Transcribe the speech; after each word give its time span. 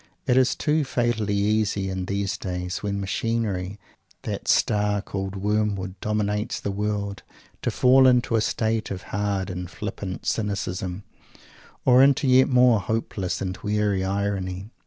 It 0.25 0.35
is 0.35 0.55
too 0.55 0.83
fatally 0.83 1.35
easy, 1.35 1.87
in 1.87 2.05
these 2.05 2.35
days, 2.35 2.81
when 2.81 2.99
machinery 2.99 3.77
that 4.23 4.47
"Star 4.47 4.99
called 4.99 5.35
Wormwood" 5.35 5.93
dominates 6.01 6.59
the 6.59 6.71
world, 6.71 7.21
to 7.61 7.69
fall 7.69 8.07
into 8.07 8.35
a 8.35 8.41
state 8.41 8.89
of 8.89 9.03
hard 9.13 9.51
and 9.51 9.69
flippant 9.69 10.25
cynicism, 10.25 11.03
or 11.85 12.01
into 12.01 12.25
a 12.25 12.31
yet 12.31 12.49
more 12.49 12.79
hopeless 12.79 13.41
and 13.43 13.57
weary 13.57 14.03
irony. 14.03 14.71